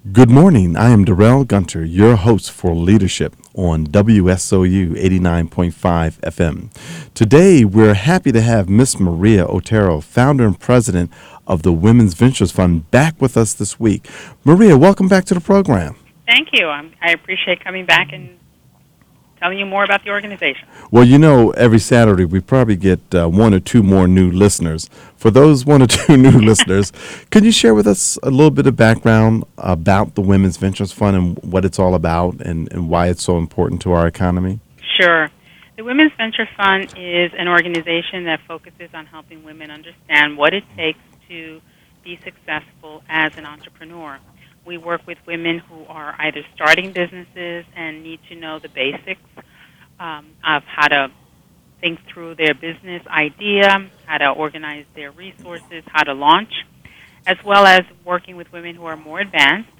[0.00, 0.76] Good morning.
[0.76, 5.72] I am Darrell Gunter, your host for Leadership on WSOU 89.5
[6.20, 7.12] FM.
[7.12, 11.12] Today, we're happy to have Miss Maria Otero, founder and president
[11.46, 14.08] of the Women's Ventures Fund, back with us this week.
[14.42, 15.96] Maria, welcome back to the program.
[16.26, 16.66] Thank you.
[16.66, 18.39] I appreciate coming back and
[19.40, 20.68] telling you more about the organization.
[20.90, 24.88] Well, you know, every Saturday we probably get uh, one or two more new listeners.
[25.16, 26.92] For those one or two new listeners,
[27.30, 31.16] can you share with us a little bit of background about the Women's Ventures Fund
[31.16, 34.60] and what it's all about and, and why it's so important to our economy?
[35.00, 35.30] Sure.
[35.76, 40.64] The Women's Venture Fund is an organization that focuses on helping women understand what it
[40.76, 41.62] takes to
[42.04, 44.18] be successful as an entrepreneur.
[44.64, 49.20] We work with women who are either starting businesses and need to know the basics
[49.98, 51.08] um, of how to
[51.80, 56.52] think through their business idea, how to organize their resources, how to launch,
[57.26, 59.70] as well as working with women who are more advanced.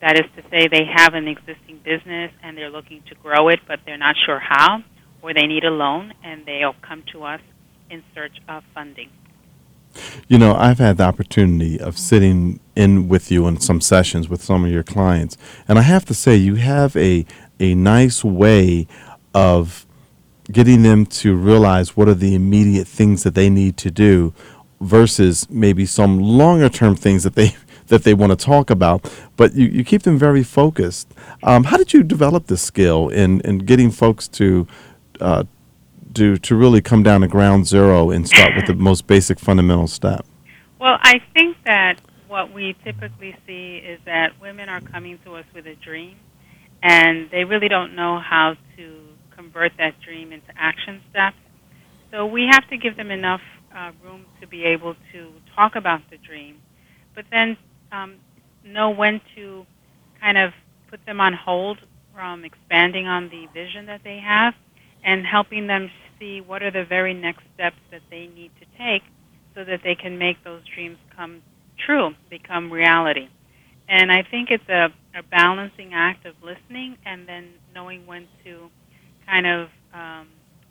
[0.00, 3.60] That is to say, they have an existing business and they're looking to grow it,
[3.66, 4.82] but they're not sure how,
[5.22, 7.40] or they need a loan, and they'll come to us
[7.88, 9.10] in search of funding.
[10.28, 14.42] You know, I've had the opportunity of sitting in with you in some sessions with
[14.42, 15.36] some of your clients,
[15.68, 17.26] and I have to say, you have a
[17.60, 18.86] a nice way
[19.32, 19.86] of
[20.50, 24.34] getting them to realize what are the immediate things that they need to do
[24.80, 27.54] versus maybe some longer term things that they
[27.88, 31.12] that they want to talk about but you, you keep them very focused.
[31.42, 34.66] Um, how did you develop this skill in, in getting folks to
[35.20, 35.44] uh,
[36.14, 39.86] to to really come down to ground zero and start with the most basic fundamental
[39.86, 40.24] step?
[40.78, 45.44] Well, I think that what we typically see is that women are coming to us
[45.54, 46.16] with a dream,
[46.82, 49.00] and they really don't know how to
[49.34, 51.36] convert that dream into action steps.
[52.10, 53.40] So we have to give them enough
[53.74, 56.60] uh, room to be able to talk about the dream,
[57.14, 57.56] but then
[57.92, 58.16] um,
[58.64, 59.66] know when to
[60.20, 60.52] kind of
[60.88, 61.78] put them on hold
[62.14, 64.54] from expanding on the vision that they have
[65.04, 69.02] and helping them see what are the very next steps that they need to take
[69.54, 71.42] so that they can make those dreams come
[71.86, 73.28] true, become reality.
[73.88, 78.70] And I think it's a, a balancing act of listening and then knowing when to
[79.26, 80.28] kind of um,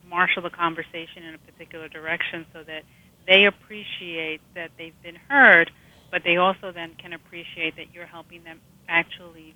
[0.09, 2.83] marshal the conversation in a particular direction so that
[3.27, 5.71] they appreciate that they've been heard,
[6.11, 9.55] but they also then can appreciate that you're helping them actually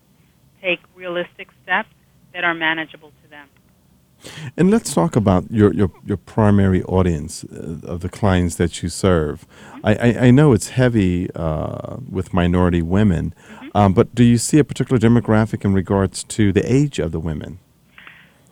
[0.62, 1.90] take realistic steps
[2.34, 3.48] that are manageable to them.
[4.56, 8.90] And let's talk about your, your, your primary audience uh, of the clients that you
[8.90, 9.46] serve.
[9.84, 13.34] I, I, I know it's heavy uh, with minority women,
[13.68, 13.78] Mm-hmm.
[13.78, 17.20] um, but do you see a particular demographic in regards to the age of the
[17.20, 17.60] women?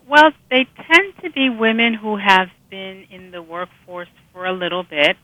[0.07, 4.83] Well, they tend to be women who have been in the workforce for a little
[4.83, 5.17] bit.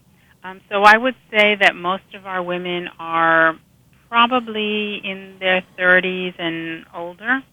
[0.43, 3.59] Um, so I would say that most of our women are
[4.09, 7.43] probably in their 30s and older.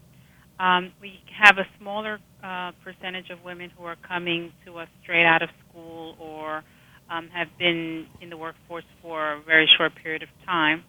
[0.58, 5.24] Um, we have a smaller uh, percentage of women who are coming to us straight
[5.24, 6.62] out of school or
[7.10, 10.84] um, have been in the workforce for a very short period of time.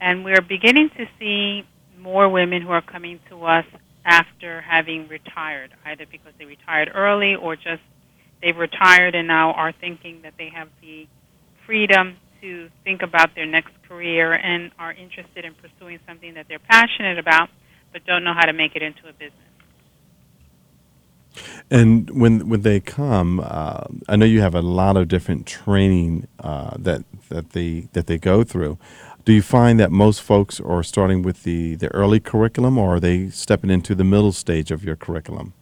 [0.00, 1.66] And we're beginning to see
[1.98, 3.66] more women who are coming to us
[4.04, 7.82] after having retired, either because they retired early or just
[8.42, 11.06] they've retired and now are thinking that they have the
[11.66, 16.58] freedom to think about their next career and are interested in pursuing something that they're
[16.58, 17.50] passionate about
[17.92, 19.49] but don't know how to make it into a business.
[21.70, 26.26] And when when they come, uh, I know you have a lot of different training
[26.40, 28.78] uh, that that they that they go through.
[29.24, 33.00] Do you find that most folks are starting with the, the early curriculum, or are
[33.00, 35.52] they stepping into the middle stage of your curriculum?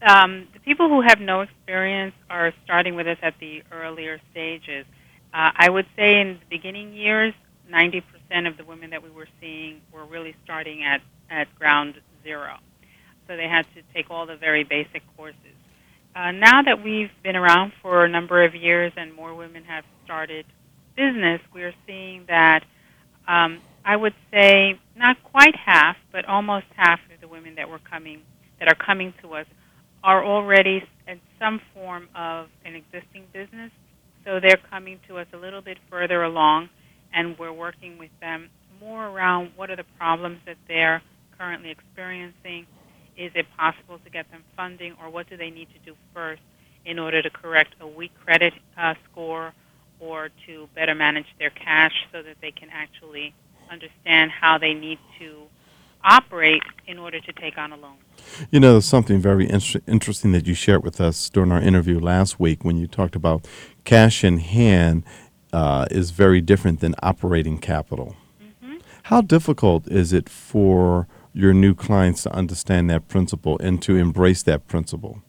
[0.00, 4.86] Um, the people who have no experience are starting with us at the earlier stages.
[5.34, 7.34] Uh, I would say in the beginning years,
[7.70, 8.02] 90%
[8.48, 12.58] of the women that we were seeing were really starting at, at ground zero.
[13.26, 15.36] So they had to take all the very basic courses.
[16.14, 19.84] Uh, now that we've been around for a number of years and more women have
[20.04, 20.44] started
[20.96, 22.64] business, we're seeing that
[23.26, 27.78] um, I would say not quite half, but almost half of the women that were
[27.78, 28.22] coming
[28.58, 29.46] that are coming to us
[30.04, 33.70] are already in some form of an existing business.
[34.24, 36.68] So they're coming to us a little bit further along,
[37.12, 41.02] and we're working with them more around what are the problems that they're
[41.38, 42.66] currently experiencing.
[43.16, 46.42] Is it possible to get them funding, or what do they need to do first
[46.84, 49.52] in order to correct a weak credit uh, score
[50.00, 53.34] or to better manage their cash so that they can actually
[53.70, 55.42] understand how they need to
[56.04, 57.94] operate in order to take on a loan.
[58.50, 62.40] You know, something very inter- interesting that you shared with us during our interview last
[62.40, 63.46] week when you talked about
[63.84, 65.04] cash in hand
[65.52, 68.16] uh, is very different than operating capital.
[68.42, 68.78] Mm-hmm.
[69.04, 74.42] How difficult is it for your new clients to understand that principle and to embrace
[74.42, 75.22] that principle?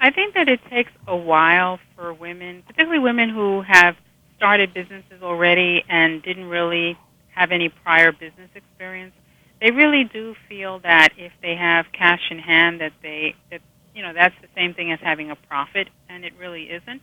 [0.00, 3.96] I think that it takes a while for women, particularly women who have
[4.36, 6.98] started businesses already and didn't really
[7.34, 9.12] have any prior business experience.
[9.60, 13.60] They really do feel that if they have cash in hand, that they that
[13.94, 17.02] you know that's the same thing as having a profit, and it really isn't.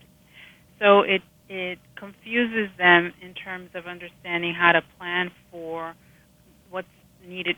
[0.79, 5.93] So it it confuses them in terms of understanding how to plan for
[6.71, 6.87] what's
[7.25, 7.57] needed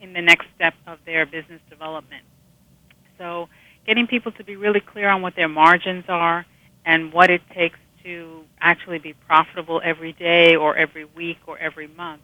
[0.00, 2.24] in the next step of their business development.
[3.18, 3.48] So
[3.86, 6.46] getting people to be really clear on what their margins are
[6.84, 11.88] and what it takes to actually be profitable every day or every week or every
[11.88, 12.22] month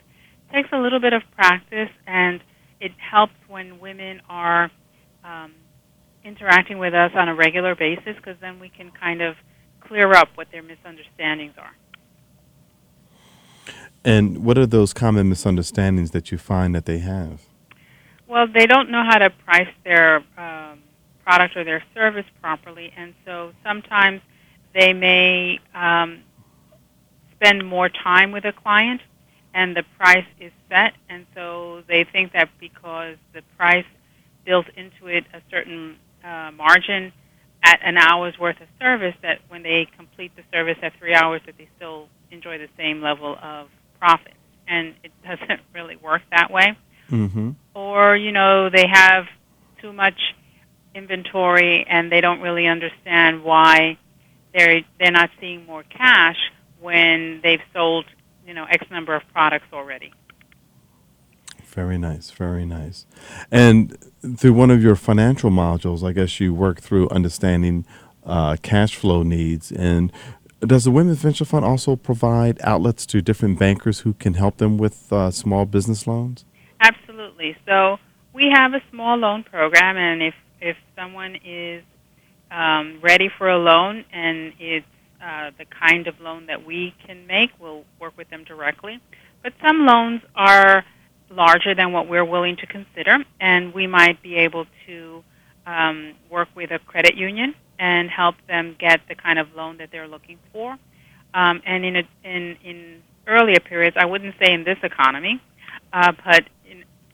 [0.53, 2.41] takes a little bit of practice and
[2.81, 4.71] it helps when women are
[5.25, 5.53] um,
[6.25, 9.37] interacting with us on a regular basis because then we can kind of
[9.81, 11.73] clear up what their misunderstandings are.
[14.05, 17.43] And what are those common misunderstandings that you find that they have?
[18.35, 20.81] Well, they don't know how to price their um,
[21.23, 24.23] product or their service properly, and so sometimes
[24.75, 26.25] they may um,
[27.37, 29.03] spend more time with a client,
[29.55, 33.85] and the price is set, and so they think that because the price
[34.45, 35.95] built into it a certain
[36.25, 37.13] uh, margin
[37.63, 41.41] at an hour's worth of service, that when they complete the service at three hours,
[41.47, 43.69] that they still enjoy the same level of
[44.01, 44.35] profit,
[44.67, 46.77] and it doesn't really work that way.
[47.15, 47.51] Mm-hmm.
[47.75, 49.27] Or you know they have
[49.81, 50.35] too much
[50.95, 53.99] inventory and they don't really understand why
[54.53, 56.37] they're they're not seeing more cash
[56.81, 58.07] when they've sold
[58.47, 60.13] you know X number of products already.
[61.63, 63.05] Very nice, very nice.
[63.51, 63.97] And
[64.37, 67.85] through one of your financial modules, I guess you work through understanding
[68.25, 69.73] uh, cash flow needs.
[69.73, 70.13] And
[70.61, 74.79] does the Women's Venture Fund also provide outlets to different bankers who can help them
[74.79, 76.45] with uh, small business loans?
[77.45, 77.57] Absolutely.
[77.67, 77.99] So
[78.33, 81.83] we have a small loan program, and if if someone is
[82.51, 84.87] um, ready for a loan and it's
[85.23, 89.01] uh, the kind of loan that we can make, we'll work with them directly.
[89.43, 90.85] But some loans are
[91.31, 95.25] larger than what we're willing to consider, and we might be able to
[95.67, 99.91] um, work with a credit union and help them get the kind of loan that
[99.91, 100.79] they're looking for.
[101.35, 105.43] Um, and in, a, in in earlier periods, I wouldn't say in this economy,
[105.93, 106.45] uh, but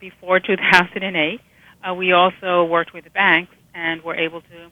[0.01, 1.41] before 2008,
[1.83, 4.71] uh, we also worked with the banks and were able to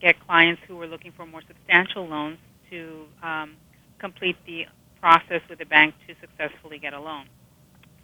[0.00, 2.38] get clients who were looking for more substantial loans
[2.70, 3.56] to um,
[3.98, 4.64] complete the
[5.00, 7.26] process with the bank to successfully get a loan.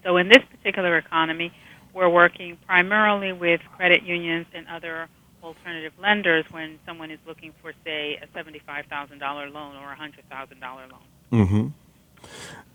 [0.03, 1.53] So in this particular economy,
[1.95, 5.09] we're working primarily with credit unions and other
[5.43, 9.21] alternative lenders when someone is looking for, say, a $75,000
[9.53, 10.91] loan or a $100,000 loan.
[11.33, 11.69] Mm-hmm.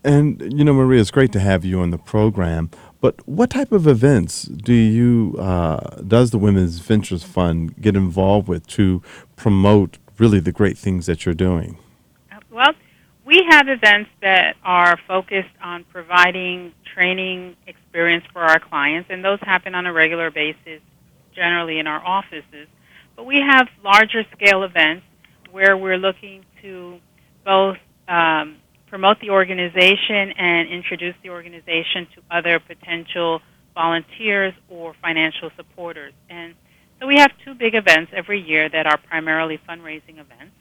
[0.03, 2.69] And you know, Maria, it's great to have you on the program.
[3.01, 8.47] But what type of events do you uh, does the Women's Ventures Fund get involved
[8.47, 9.01] with to
[9.35, 11.77] promote really the great things that you're doing?
[12.31, 12.73] Uh, Well,
[13.25, 19.39] we have events that are focused on providing training experience for our clients, and those
[19.41, 20.81] happen on a regular basis,
[21.33, 22.67] generally in our offices.
[23.15, 25.05] But we have larger scale events
[25.51, 26.99] where we're looking to
[27.45, 28.57] both um,
[28.89, 33.41] promote the organization and introduce the organization to other potential
[33.73, 36.13] volunteers or financial supporters.
[36.29, 36.55] And
[36.99, 40.55] so we have two big events every year that are primarily fundraising events.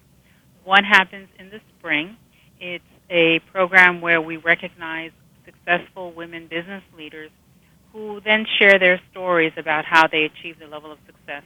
[0.64, 2.16] One happens in the spring.
[2.60, 5.10] It's a program where we recognize
[5.44, 7.30] successful women business leaders
[7.92, 11.42] who then share their stories about how they achieved the level of success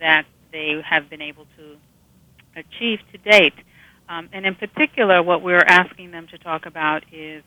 [0.00, 1.76] that they have been able to
[2.56, 3.54] achieve to date.
[4.08, 7.42] Um, and in particular, what we're asking them to talk about is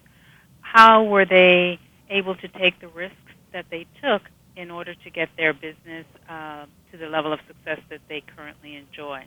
[0.62, 3.16] how were they able to take the risks
[3.54, 4.22] that they took
[4.56, 8.76] in order to get their business uh, to the level of success that they currently
[8.76, 9.24] enjoy.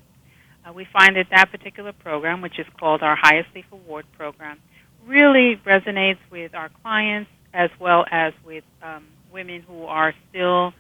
[0.67, 4.59] Uh, we find that that particular program, which is called our Highest Leaf Award program,
[5.07, 10.73] really resonates with our clients as well as with um, women who are still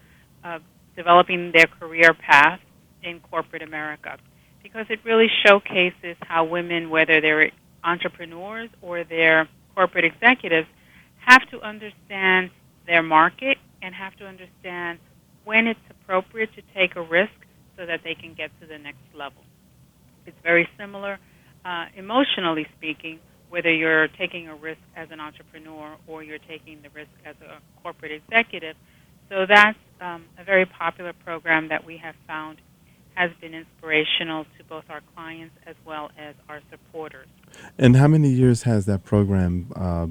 [0.44, 0.58] uh,
[0.96, 2.60] developing their career path
[3.02, 4.18] in corporate America
[4.62, 7.50] because it really showcases how women, whether they're
[7.84, 10.68] entrepreneurs or they're corporate executives,
[11.18, 12.50] have to understand
[12.86, 14.98] their market and have to understand
[15.44, 17.32] when it's appropriate to take a risk
[17.76, 19.42] so that they can get to the next level.
[20.26, 21.18] It's very similar,
[21.64, 26.90] uh, emotionally speaking, whether you're taking a risk as an entrepreneur or you're taking the
[26.90, 28.76] risk as a corporate executive.
[29.30, 32.58] So that's um, a very popular program that we have found
[33.18, 37.26] has been inspirational to both our clients as well as our supporters.
[37.76, 40.06] And how many years has that program uh,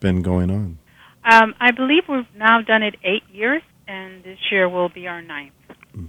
[0.00, 0.78] been going on?
[1.24, 5.22] Um, I believe we've now done it eight years, and this year will be our
[5.22, 5.52] ninth.
[5.94, 6.06] hmm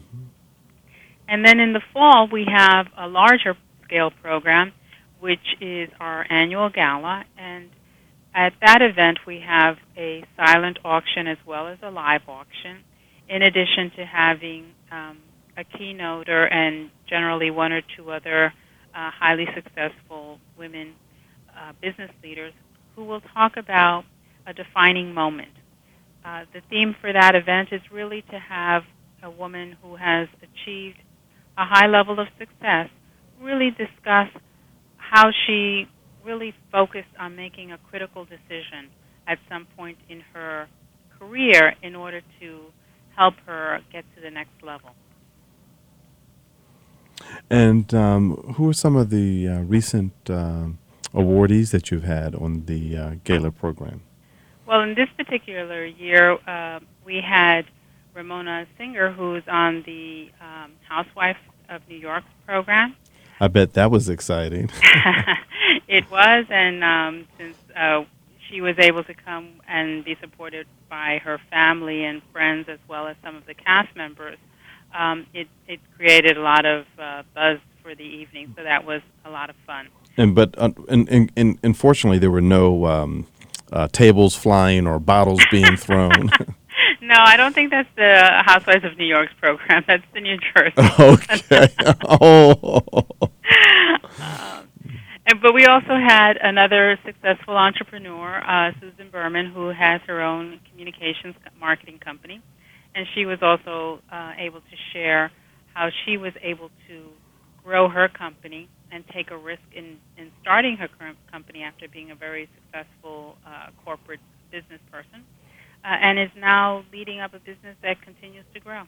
[1.27, 4.71] And then in the fall, we have a larger scale program,
[5.19, 7.23] which is our annual gala.
[7.37, 7.69] And
[8.33, 12.77] at that event, we have a silent auction as well as a live auction,
[13.29, 15.19] in addition to having um,
[15.57, 18.53] a keynoter and generally one or two other
[18.95, 20.93] uh, highly successful women
[21.57, 22.53] uh, business leaders
[22.95, 24.03] who will talk about
[24.47, 25.51] a defining moment.
[26.23, 28.83] Uh, the theme for that event is really to have
[29.23, 30.97] a woman who has achieved
[31.57, 32.89] a high level of success
[33.41, 34.27] really discuss
[34.97, 35.87] how she
[36.23, 38.89] really focused on making a critical decision
[39.27, 40.67] at some point in her
[41.17, 42.61] career in order to
[43.15, 44.91] help her get to the next level.
[47.49, 50.79] And um, who are some of the uh, recent um
[51.13, 54.01] awardees that you've had on the uh, gala program?
[54.65, 57.65] Well, in this particular year, uh, we had
[58.13, 62.95] Ramona Singer, who's on the um, Housewives of New York program.
[63.39, 64.69] I bet that was exciting.
[65.87, 68.03] it was, and um, since uh,
[68.49, 73.07] she was able to come and be supported by her family and friends as well
[73.07, 74.37] as some of the cast members,
[74.97, 78.53] um, it, it created a lot of uh, buzz for the evening.
[78.57, 79.87] So that was a lot of fun.
[80.17, 83.27] And but uh, and, and, and unfortunately, there were no um,
[83.71, 86.29] uh, tables flying or bottles being thrown.
[87.01, 89.83] no, I don't think that's the Housewives of New York's program.
[89.87, 90.73] That's the New Jersey.
[90.99, 91.67] okay.
[92.09, 92.81] oh.
[94.19, 94.67] um,
[95.25, 100.59] and, but we also had another successful entrepreneur, uh, Susan Berman, who has her own
[100.69, 102.41] communications marketing company,
[102.95, 105.31] and she was also uh, able to share
[105.73, 107.09] how she was able to
[107.63, 112.11] grow her company and take a risk in, in starting her current company after being
[112.11, 114.19] a very successful uh, corporate
[114.51, 115.23] business person,
[115.85, 118.83] uh, and is now leading up a business that continues to grow.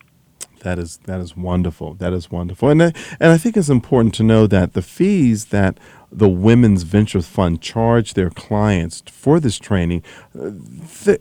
[0.60, 1.94] That is that is wonderful.
[1.96, 5.46] That is wonderful, and I, and I think it's important to know that the fees
[5.46, 5.78] that
[6.18, 10.04] the Women's Venture Fund charge their clients for this training,
[10.40, 10.52] uh,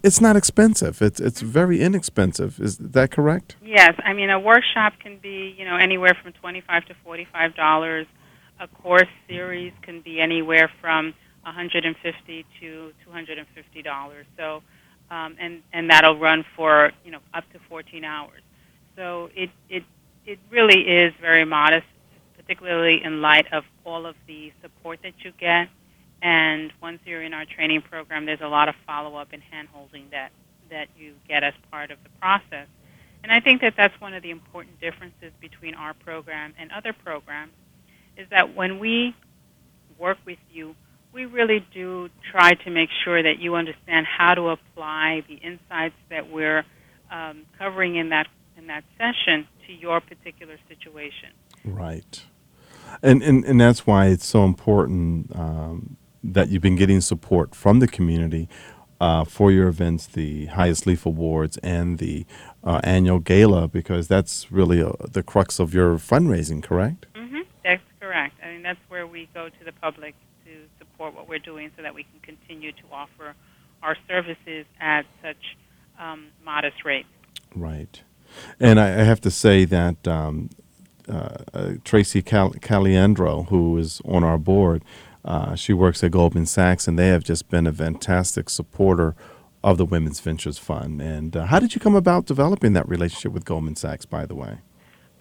[0.03, 1.01] it's not expensive.
[1.01, 2.61] It's it's very inexpensive.
[2.61, 3.57] Is that correct?
[3.65, 7.27] Yes, I mean a workshop can be you know anywhere from twenty five to forty
[7.33, 8.07] five dollars.
[8.61, 13.47] A course series can be anywhere from one hundred and fifty to two hundred and
[13.55, 14.27] fifty dollars.
[14.37, 14.63] So,
[15.11, 18.43] um, and and that'll run for you know up to fourteen hours.
[18.97, 19.85] So it it
[20.27, 21.87] it really is very modest,
[22.37, 25.69] particularly in light of all of the support that you get.
[26.23, 29.69] And once you're in our training program, there's a lot of follow up and hand
[29.73, 30.31] holding that
[30.71, 32.67] that you get as part of the process.
[33.23, 36.93] And I think that that's one of the important differences between our program and other
[36.93, 37.53] programs
[38.17, 39.15] is that when we
[39.99, 40.75] work with you,
[41.13, 45.95] we really do try to make sure that you understand how to apply the insights
[46.09, 46.65] that we're
[47.11, 51.31] um, covering in that in that session to your particular situation.
[51.65, 52.25] Right.
[53.03, 57.81] And and, and that's why it's so important um, that you've been getting support from
[57.81, 58.49] the community
[59.01, 62.25] uh, for your events, the Highest Leaf Awards and the
[62.63, 67.07] uh, annual gala, because that's really uh, the crux of your fundraising, correct?
[67.17, 67.41] Mm-hmm.
[67.65, 68.37] That's correct.
[68.45, 71.83] I mean, that's where we go to the public to support what we're doing so
[71.83, 73.35] that we can continue to offer
[73.83, 75.57] our services at such
[75.99, 77.09] um, modest rates.
[77.57, 78.01] Right.
[78.61, 80.49] And I, I have to say that um,
[81.09, 84.85] uh, Tracy Cal- Caliendro, who is on our board,
[85.25, 89.15] uh, she works at Goldman Sachs, and they have just been a fantastic supporter
[89.63, 91.01] of the Women's Ventures Fund.
[91.01, 94.35] And uh, how did you come about developing that relationship with Goldman Sachs, by the
[94.35, 94.59] way?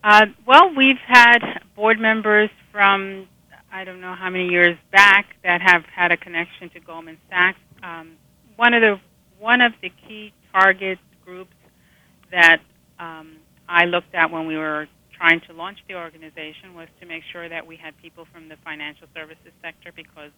[0.04, 3.28] Uh, well, we've had board members from
[3.74, 7.60] I don't know how many years back that have had a connection to Goldman Sachs.
[7.82, 8.18] Um,
[8.58, 9.00] one of the
[9.40, 11.56] one of the key target groups
[12.32, 12.62] that
[13.00, 13.38] um,
[13.70, 14.88] I looked at when we were
[15.22, 18.56] trying to launch the organization was to make sure that we had people from the
[18.64, 20.32] financial services sector because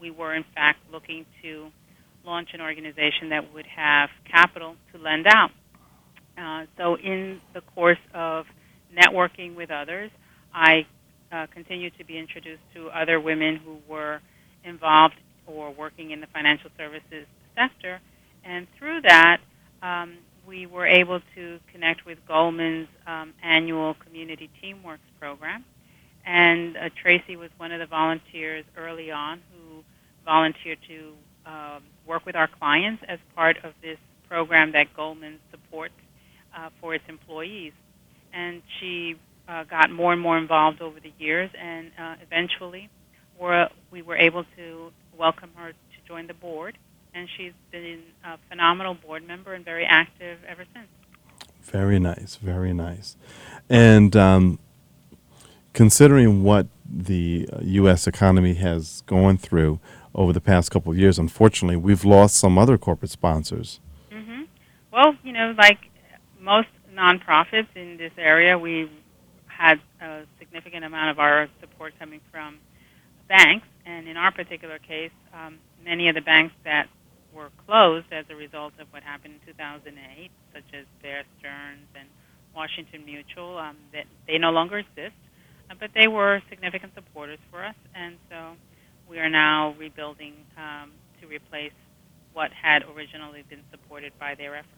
[0.00, 1.70] we were in fact looking to
[2.24, 5.50] launch an organization that would have capital to lend out.
[6.38, 8.46] Uh, so in the course of
[8.96, 10.10] networking with others,
[10.54, 10.86] I
[11.30, 14.20] uh, continued to be introduced to other women who were
[14.64, 15.16] involved
[15.46, 18.00] or working in the financial services sector,
[18.42, 19.38] and through that,
[19.82, 20.14] um,
[20.46, 25.64] we were able to connect with Goldman's um, annual Community Teamworks program.
[26.26, 29.82] And uh, Tracy was one of the volunteers early on who
[30.24, 31.12] volunteered to
[31.46, 35.94] uh, work with our clients as part of this program that Goldman supports
[36.56, 37.72] uh, for its employees.
[38.32, 39.16] And she
[39.48, 42.88] uh, got more and more involved over the years, and uh, eventually
[43.38, 46.78] we're, we were able to welcome her to join the board.
[47.14, 50.88] And she's been a phenomenal board member and very active ever since.
[51.62, 53.16] Very nice, very nice.
[53.68, 54.58] And um,
[55.72, 58.06] considering what the U.S.
[58.06, 59.78] economy has gone through
[60.14, 63.80] over the past couple of years, unfortunately, we've lost some other corporate sponsors.
[64.10, 64.42] hmm
[64.92, 65.78] Well, you know, like
[66.40, 68.90] most nonprofits in this area, we've
[69.46, 72.58] had a significant amount of our support coming from
[73.28, 76.88] banks, and in our particular case, um, many of the banks that
[77.34, 82.08] were closed as a result of what happened in 2008, such as Bear Stearns and
[82.54, 85.14] Washington Mutual, um, that they no longer exist,
[85.70, 88.56] uh, but they were significant supporters for us, and so
[89.08, 91.72] we are now rebuilding um, to replace
[92.32, 94.74] what had originally been supported by their efforts.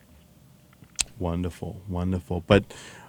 [1.18, 2.42] Wonderful, wonderful.
[2.46, 2.64] But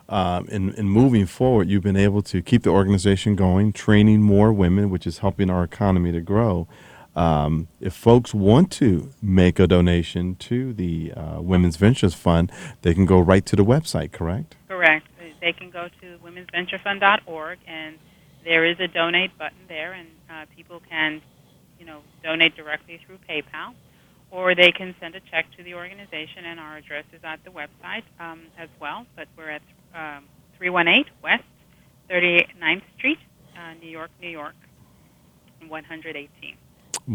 [0.10, 4.52] um, in, in moving forward, you've been able to keep the organization going, training more
[4.52, 6.68] women, which is helping our economy to grow.
[7.16, 12.52] Um, if folks want to make a donation to the uh, Women's Ventures Fund,
[12.82, 14.56] they can go right to the website, correct?
[14.68, 15.08] Correct.
[15.40, 17.98] They can go to womensventurefund.org, and
[18.44, 21.22] there is a donate button there, and uh, people can,
[21.80, 23.74] you know, donate directly through PayPal,
[24.32, 27.52] or they can send a check to the organization, and our address is at the
[27.52, 29.06] website um, as well.
[29.16, 29.62] But we're at
[29.94, 30.24] um,
[30.58, 31.44] 318 West
[32.10, 33.20] 39th Street,
[33.56, 34.56] uh, New York, New York,
[35.68, 36.58] 118.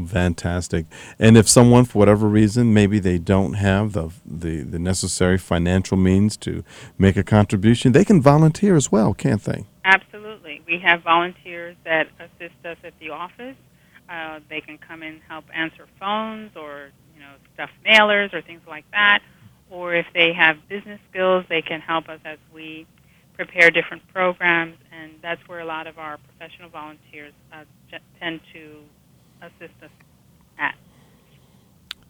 [0.07, 0.87] Fantastic.
[1.19, 5.97] And if someone, for whatever reason, maybe they don't have the, the, the necessary financial
[5.97, 6.63] means to
[6.99, 9.65] make a contribution, they can volunteer as well, can't they?
[9.85, 10.63] Absolutely.
[10.67, 13.57] We have volunteers that assist us at the office.
[14.09, 18.63] Uh, they can come and help answer phones or you know stuff mailers or things
[18.67, 19.21] like that.
[19.71, 22.87] Or if they have business skills, they can help us as we
[23.35, 24.77] prepare different programs.
[24.93, 27.65] And that's where a lot of our professional volunteers uh,
[28.19, 28.81] tend to
[29.43, 29.91] assist us
[30.59, 30.75] at.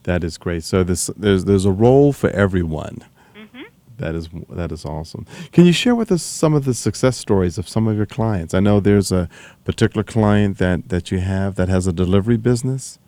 [0.05, 0.65] That is great.
[0.65, 3.05] So this, there's there's a role for everyone.
[3.35, 3.63] hmm
[3.99, 5.27] That is that is awesome.
[5.53, 8.55] Can you share with us some of the success stories of some of your clients?
[8.55, 9.29] I know there's a
[9.65, 12.99] particular client that, that you have that has a delivery business.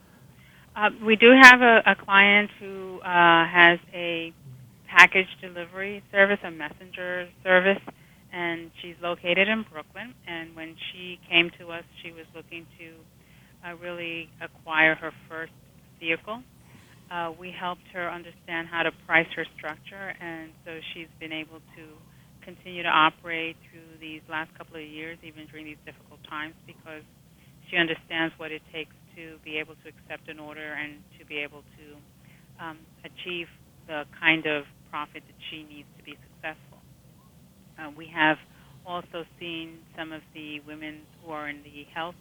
[0.77, 4.33] Uh, we do have a, a client who uh, has a
[4.87, 7.81] package delivery service, a messenger service,
[8.33, 10.15] and she's located in Brooklyn.
[10.27, 12.93] And when she came to us, she was looking to
[13.67, 15.53] uh, really acquire her first
[15.99, 16.43] vehicle.
[17.11, 21.59] Uh, we helped her understand how to price her structure, and so she's been able
[21.75, 21.85] to
[22.45, 27.03] continue to operate through these last couple of years, even during these difficult times, because
[27.69, 31.39] she understands what it takes to be able to accept an order and to be
[31.39, 33.47] able to um, achieve
[33.87, 36.79] the kind of profit that she needs to be successful.
[37.79, 38.39] Uh, we have
[38.87, 42.19] also seen some of the women who are in the health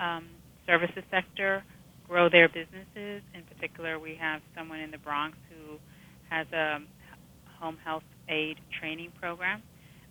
[0.00, 0.26] um,
[0.68, 1.64] services sector
[2.08, 3.22] grow their businesses.
[3.34, 5.78] In particular, we have someone in the Bronx who
[6.30, 6.78] has a
[7.58, 9.62] home health aide training program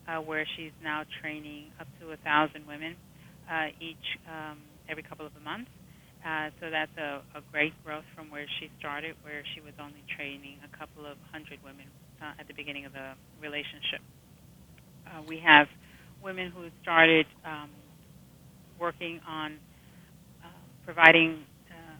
[0.09, 2.95] uh, where she's now training up to a thousand women
[3.51, 4.57] uh, each um,
[4.89, 5.69] every couple of months.
[6.25, 10.03] Uh, so that's a, a great growth from where she started, where she was only
[10.17, 11.85] training a couple of hundred women
[12.21, 14.01] uh, at the beginning of the relationship.
[15.05, 15.67] Uh, we have
[16.23, 17.69] women who started um,
[18.79, 19.57] working on
[20.87, 21.99] providing uh,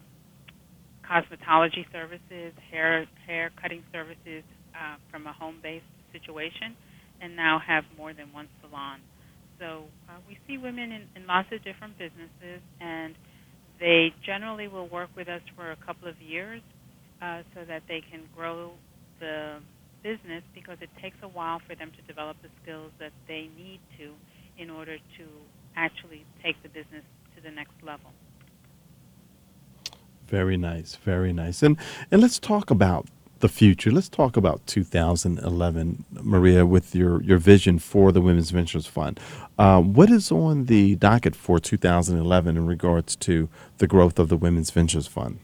[1.04, 6.74] cosmetology services, hair hair cutting services uh, from a home-based situation,
[7.20, 9.00] and now have more than one salon.
[9.60, 13.14] So uh, we see women in, in lots of different businesses, and
[13.78, 16.62] they generally will work with us for a couple of years
[17.20, 18.72] uh, so that they can grow
[19.20, 19.58] the
[20.02, 23.80] business because it takes a while for them to develop the skills that they need
[23.98, 24.14] to
[24.56, 25.24] in order to
[25.76, 27.04] actually take the business
[27.36, 28.10] to the next level.
[30.28, 31.62] Very nice, very nice.
[31.62, 31.76] And
[32.10, 33.06] and let's talk about
[33.40, 33.90] the future.
[33.90, 39.20] Let's talk about 2011, Maria, with your, your vision for the Women's Ventures Fund.
[39.58, 44.36] Uh, what is on the docket for 2011 in regards to the growth of the
[44.36, 45.38] Women's Ventures Fund?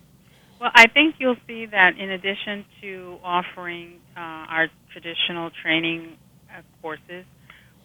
[0.60, 6.16] Well, I think you'll see that in addition to offering uh, our traditional training
[6.50, 7.24] uh, courses,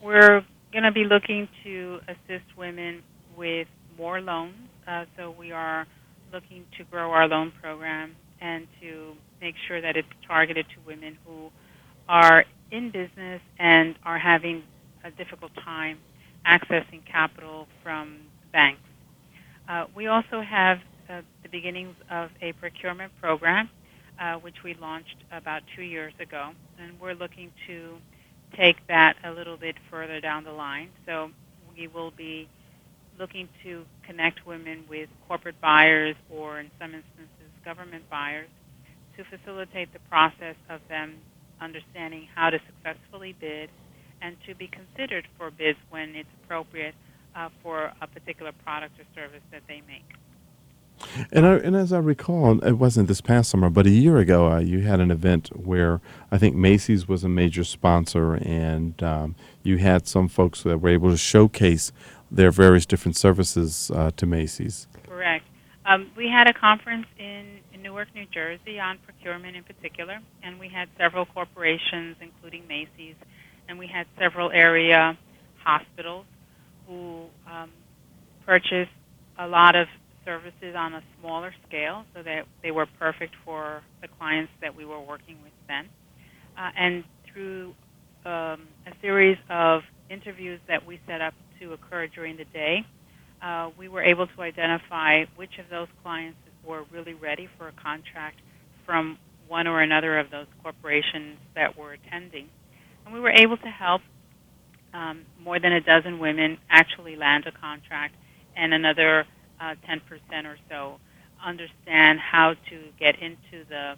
[0.02, 3.02] we're going to be looking to assist women
[3.36, 4.54] with more loans.
[4.86, 5.86] Uh, so we are
[6.32, 11.16] looking to grow our loan program and to make sure that it's targeted to women
[11.26, 11.50] who
[12.08, 14.62] are in business and are having
[15.04, 15.98] a difficult time
[16.46, 18.18] accessing capital from
[18.52, 18.80] banks.
[19.68, 23.68] Uh, we also have uh, the beginnings of a procurement program,
[24.20, 27.96] uh, which we launched about two years ago, and we're looking to
[28.56, 30.88] take that a little bit further down the line.
[31.06, 31.30] So
[31.76, 32.48] we will be
[33.20, 38.48] looking to connect women with corporate buyers or, in some instances, government buyers
[39.16, 41.14] to facilitate the process of them
[41.60, 43.68] understanding how to successfully bid
[44.22, 46.94] and to be considered for bids when it's appropriate
[47.36, 50.04] uh, for a particular product or service that they make.
[51.32, 54.52] And, I, and as I recall, it wasn't this past summer, but a year ago,
[54.52, 59.34] uh, you had an event where I think Macy's was a major sponsor, and um,
[59.62, 61.90] you had some folks that were able to showcase
[62.30, 64.86] their various different services uh, to Macy's.
[65.06, 65.44] Correct.
[65.86, 70.60] Um, we had a conference in, in Newark, New Jersey on procurement in particular, and
[70.60, 73.16] we had several corporations, including Macy's,
[73.68, 75.18] and we had several area
[75.64, 76.26] hospitals
[76.86, 77.70] who um,
[78.46, 78.90] purchased
[79.38, 79.88] a lot of
[80.24, 84.84] services on a smaller scale so that they were perfect for the clients that we
[84.84, 85.88] were working with then.
[86.58, 87.74] Uh, and through
[88.24, 92.84] um, a series of interviews that we set up to occur during the day,
[93.42, 97.72] uh, we were able to identify which of those clients were really ready for a
[97.72, 98.40] contract
[98.84, 99.18] from
[99.48, 102.48] one or another of those corporations that were attending.
[103.04, 104.02] And we were able to help
[104.92, 108.14] um, more than a dozen women actually land a contract
[108.56, 109.26] and another
[109.60, 110.00] uh, 10%
[110.44, 110.98] or so
[111.44, 113.94] understand how to get into the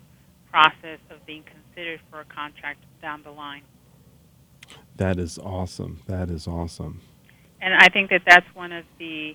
[0.51, 3.62] process of being considered for a contract down the line.
[4.96, 6.03] That is awesome.
[6.07, 7.01] That is awesome.
[7.62, 9.35] And I think that that's one of the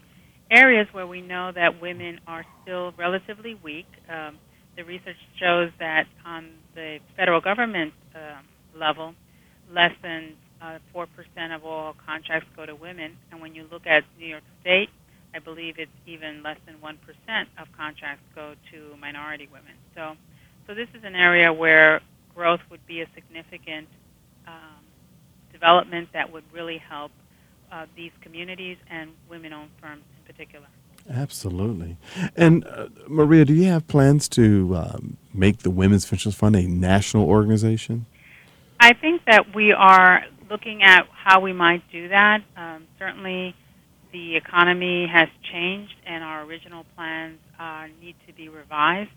[0.52, 3.88] areas where we know that women are still relatively weak.
[4.10, 4.38] Um,
[4.78, 8.46] the research shows that on the federal government um,
[8.80, 9.16] level,
[9.74, 11.08] less than uh, 4%
[11.56, 13.18] of all contracts go to women.
[13.32, 14.90] And when you look at New York State,
[15.34, 16.96] I believe it's even less than 1%
[17.60, 19.74] of contracts go to minority women.
[19.96, 20.16] So,
[20.68, 22.02] so this is an area where
[22.34, 23.88] growth would be a significant
[24.48, 24.84] um,
[25.52, 27.12] development that would really help
[27.72, 30.68] uh, these communities and women-owned firms in particular.
[31.10, 31.98] Absolutely.
[32.36, 36.68] And uh, Maria, do you have plans to um, make the Women's Ventures Fund a
[36.68, 38.06] national organization?
[38.80, 42.44] I think that we are looking at how we might do that.
[42.56, 43.56] Um, certainly,
[44.12, 49.10] the economy has changed, and our original plans uh, need to be revised.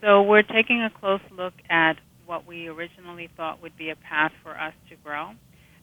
[0.00, 4.32] So we're taking a close look at what we originally thought would be a path
[4.42, 5.30] for us to grow,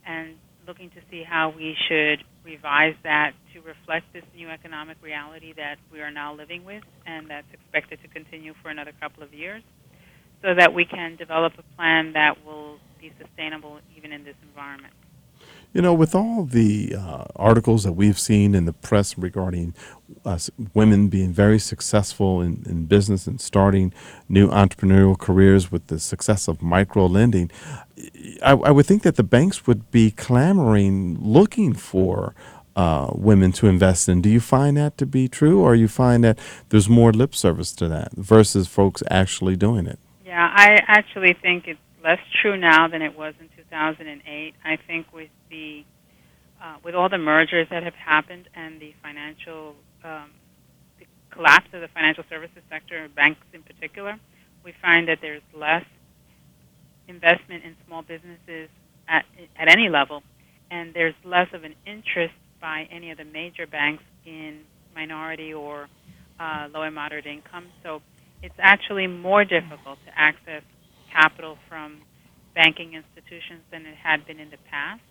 [0.05, 0.35] and
[0.69, 5.77] looking to see how we should revise that to reflect this new economic reality that
[5.91, 9.63] we are now living with, and that's expected to continue for another couple of years,
[10.43, 14.93] so that we can develop a plan that will be sustainable even in this environment.
[15.71, 19.75] You know, with all the uh, articles that we've seen in the press regarding
[20.73, 23.93] women being very successful in, in business and starting
[24.27, 27.51] new entrepreneurial careers with the success of micro lending,
[28.43, 32.33] I, I would think that the banks would be clamoring, looking for
[32.75, 34.21] uh, women to invest in.
[34.21, 37.73] Do you find that to be true, or you find that there's more lip service
[37.73, 39.99] to that versus folks actually doing it?
[40.25, 44.53] Yeah, I actually think it's less true now than it was in 2008.
[44.63, 45.83] I think with the
[46.61, 50.31] uh, with all the mergers that have happened and the financial um,
[50.99, 54.17] the collapse of the financial services sector, banks in particular,
[54.63, 55.85] we find that there's less
[57.07, 58.69] investment in small businesses
[59.07, 59.25] at
[59.57, 60.21] at any level,
[60.71, 64.61] and there's less of an interest by any of the major banks in
[64.93, 65.87] minority or
[66.39, 67.67] uh, low and moderate income.
[67.83, 68.01] So
[68.41, 70.63] it's actually more difficult to access
[71.11, 72.01] capital from
[72.55, 75.01] banking institutions than it had been in the past.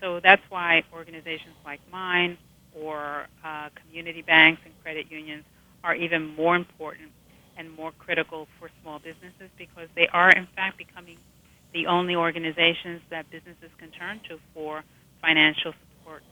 [0.00, 2.38] So that's why organizations like mine
[2.72, 5.44] or uh, community banks and credit unions
[5.84, 7.10] are even more important
[7.56, 11.18] and more critical for small businesses because they are, in fact, becoming
[11.74, 14.84] the only organizations that businesses can turn to for
[15.22, 16.22] financial support.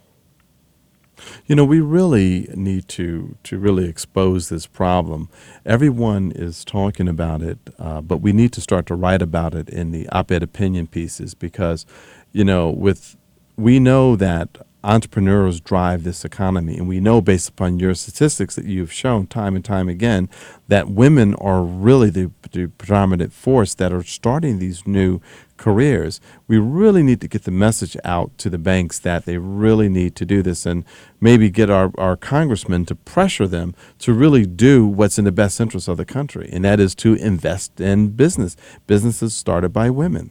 [1.47, 5.29] You know, we really need to to really expose this problem.
[5.65, 9.69] Everyone is talking about it, uh, but we need to start to write about it
[9.69, 11.87] in the op-ed opinion pieces because,
[12.33, 13.17] you know, with
[13.57, 16.79] we know that entrepreneurs drive this economy.
[16.79, 20.31] And we know, based upon your statistics that you've shown time and time again,
[20.69, 25.21] that women are really the, the, predominant force that are starting these new
[25.57, 26.21] careers.
[26.49, 30.14] We really need to get the message out to the banks that they really need
[30.16, 30.85] to do this and
[31.21, 35.61] maybe get our, our congressmen to pressure them to really do what's in the best
[35.61, 40.31] interest of the country, and that is to invest in business, businesses started by women.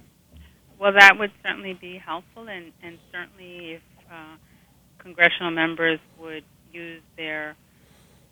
[0.79, 4.35] Well, that would certainly be helpful, and, and certainly if uh,
[4.99, 7.55] congressional members would use their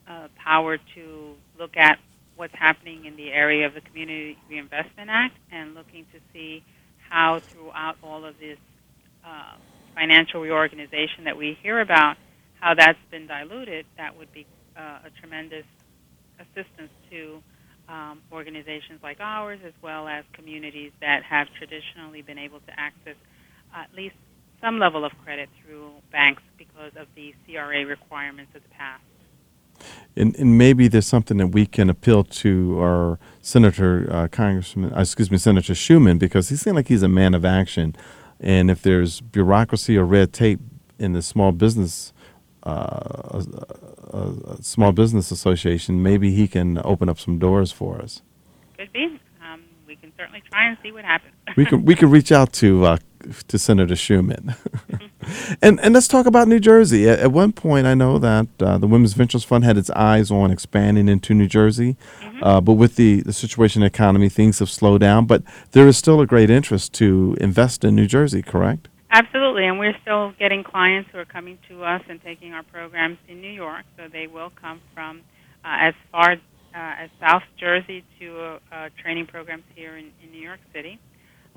[0.07, 1.99] uh, power to look at
[2.35, 6.63] what's happening in the area of the Community Reinvestment Act and looking to see
[7.13, 8.57] how throughout all of this
[9.23, 9.53] uh,
[9.93, 12.17] financial reorganization that we hear about,
[12.59, 15.65] how that's been diluted, that would be uh, a tremendous
[16.39, 17.43] assistance to
[17.87, 23.15] um, organizations like ours, as well as communities that have traditionally been able to access
[23.75, 24.15] at least
[24.59, 29.03] some level of credit through banks because of the CRA requirements of the past.
[30.15, 35.01] And, and maybe there's something that we can appeal to our Senator, uh, Congressman, uh,
[35.01, 37.93] excuse me, Senator Schumer, because he seems like he's a man of action.
[38.39, 40.61] And if there's bureaucracy or red tape
[40.97, 42.13] in the small business,
[42.63, 43.43] uh, uh,
[44.13, 48.21] uh, small business association, maybe he can open up some doors for us.
[48.77, 49.19] Could be.
[49.45, 51.33] Um, we can certainly try and see what happens.
[51.57, 52.97] we can we can reach out to uh,
[53.49, 54.55] to Senator Schumer.
[55.61, 57.09] and and let's talk about New Jersey.
[57.09, 60.31] At, at one point, I know that uh, the Women's Ventures Fund had its eyes
[60.31, 62.43] on expanding into New Jersey, Mm-hmm.
[62.43, 65.25] uh, but with the, the situation in the economy, things have slowed down.
[65.25, 68.87] But there is still a great interest to invest in New Jersey, correct?
[69.11, 73.17] Absolutely, and we're still getting clients who are coming to us and taking our programs
[73.27, 73.85] in New York.
[73.97, 75.21] So they will come from
[75.63, 76.37] uh, as far uh,
[76.73, 80.99] as South Jersey to uh, uh, training programs here in, in New York City.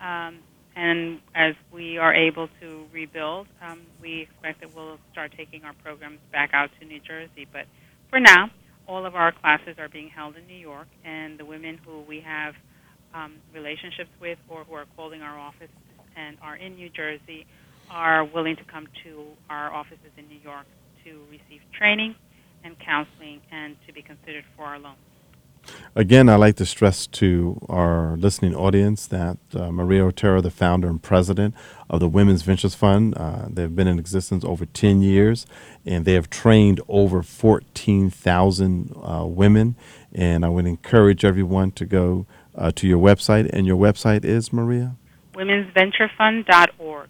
[0.00, 0.38] Um,
[0.76, 5.72] and as we are able to rebuild, um, we expect that we'll start taking our
[5.82, 7.48] programs back out to New Jersey.
[7.50, 7.64] But
[8.10, 8.50] for now,
[8.86, 12.20] all of our classes are being held in New York, and the women who we
[12.20, 12.54] have
[13.14, 15.70] um, relationships with or who are calling our office
[16.14, 17.46] and are in New Jersey
[17.90, 20.66] are willing to come to our offices in New York
[21.04, 22.14] to receive training
[22.64, 24.96] and counseling and to be considered for our loan.
[25.94, 30.88] Again, I'd like to stress to our listening audience that uh, Maria Otero, the founder
[30.88, 31.54] and president
[31.88, 35.46] of the Women's Ventures Fund, uh, they've been in existence over 10 years,
[35.86, 39.76] and they have trained over 14,000 uh, women.
[40.12, 44.52] And I would encourage everyone to go uh, to your website, and your website is
[44.52, 44.96] Maria.
[45.34, 47.08] Women'sVentureFund.org.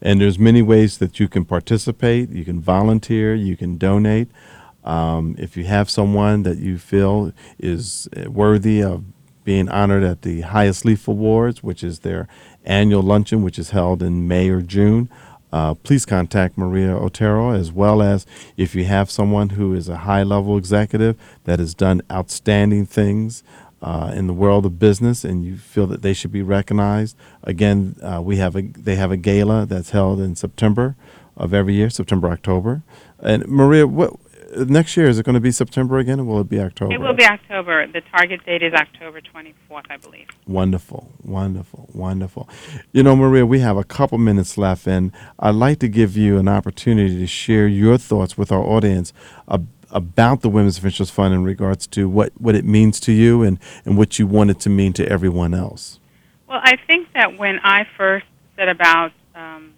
[0.00, 2.30] And there's many ways that you can participate.
[2.30, 3.34] You can volunteer.
[3.34, 4.28] You can donate.
[4.84, 9.04] Um, if you have someone that you feel is worthy of
[9.44, 12.28] being honored at the Highest Leaf Awards, which is their
[12.64, 15.08] annual luncheon, which is held in May or June,
[15.52, 19.98] uh, please contact Maria Otero, as well as if you have someone who is a
[19.98, 23.44] high level executive that has done outstanding things
[23.80, 27.16] uh, in the world of business and you feel that they should be recognized.
[27.44, 30.96] Again, uh, we have a, they have a gala that's held in September
[31.36, 32.82] of every year, September, October.
[33.20, 34.14] And Maria, what,
[34.56, 36.94] next year, is it going to be September again, or will it be October?
[36.94, 37.86] It will be October.
[37.86, 40.26] The target date is October 24th, I believe.
[40.46, 42.48] Wonderful, wonderful, wonderful.
[42.92, 46.38] You know, Maria, we have a couple minutes left, and I'd like to give you
[46.38, 49.12] an opportunity to share your thoughts with our audience
[49.48, 53.42] ab- about the Women's Ventures Fund in regards to what, what it means to you
[53.42, 56.00] and, and what you want it to mean to everyone else.
[56.48, 59.74] Well, I think that when I first set about um,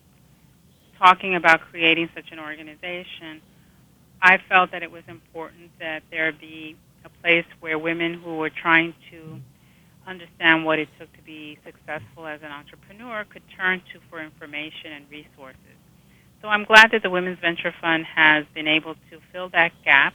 [0.98, 3.40] talking about creating such an organization,
[4.26, 8.50] I felt that it was important that there be a place where women who were
[8.50, 9.38] trying to
[10.04, 14.90] understand what it took to be successful as an entrepreneur could turn to for information
[14.96, 15.78] and resources.
[16.42, 20.12] So I'm glad that the Women's Venture Fund has been able to fill that gap,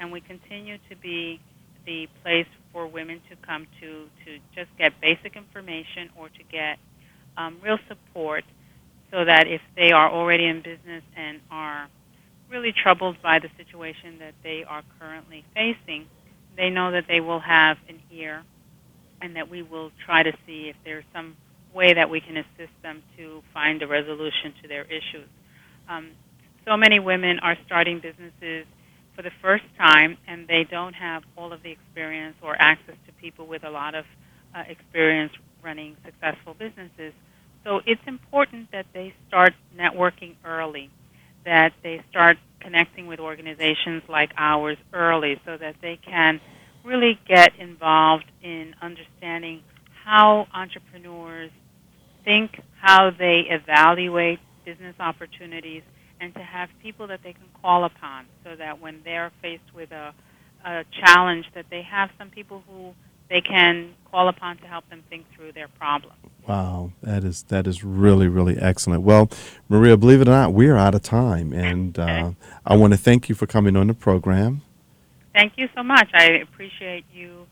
[0.00, 1.38] and we continue to be
[1.86, 6.78] the place for women to come to to just get basic information or to get
[7.36, 8.42] um, real support
[9.12, 11.88] so that if they are already in business and are
[12.54, 16.06] really troubled by the situation that they are currently facing,
[16.56, 18.44] they know that they will have an ear
[19.20, 21.34] and that we will try to see if there's some
[21.74, 25.28] way that we can assist them to find a resolution to their issues.
[25.88, 26.12] Um,
[26.64, 28.66] so many women are starting businesses
[29.16, 33.12] for the first time and they don't have all of the experience or access to
[33.20, 34.04] people with a lot of
[34.54, 37.12] uh, experience running successful businesses.
[37.64, 40.90] So it's important that they start networking early,
[41.44, 46.40] that they start connecting with organizations like ours early so that they can
[46.84, 49.62] really get involved in understanding
[50.04, 51.50] how entrepreneurs
[52.24, 55.82] think, how they evaluate business opportunities,
[56.20, 59.90] and to have people that they can call upon so that when they're faced with
[59.92, 60.14] a,
[60.64, 62.94] a challenge that they have some people who
[63.28, 66.14] they can call upon to help them think through their problem.
[66.46, 69.02] Wow, that is that is really really excellent.
[69.02, 69.30] Well,
[69.68, 72.32] Maria, believe it or not, we are out of time, and uh,
[72.66, 74.60] I want to thank you for coming on the program.
[75.32, 76.10] Thank you so much.
[76.12, 77.46] I appreciate you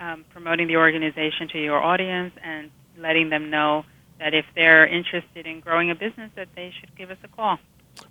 [0.00, 3.84] um, promoting the organization to your audience and letting them know
[4.18, 7.58] that if they're interested in growing a business, that they should give us a call.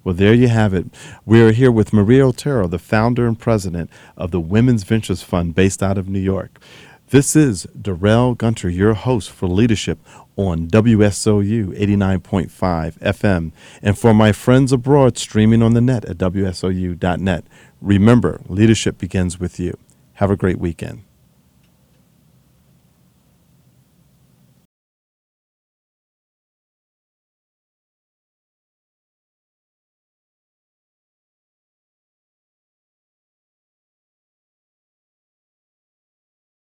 [0.03, 0.88] Well, there you have it.
[1.25, 5.55] We are here with Maria Otero, the founder and president of the Women's Ventures Fund
[5.55, 6.59] based out of New York.
[7.13, 9.99] This is Darrell Gunter, your host for Leadership
[10.36, 13.52] on WSOU 89.5 FM.
[13.84, 17.45] And for my friends abroad streaming on the net at WSOU.net,
[17.80, 19.78] remember, leadership begins with you.
[20.13, 21.04] Have a great weekend.